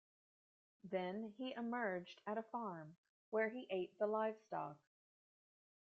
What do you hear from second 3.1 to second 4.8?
where he ate the livestock.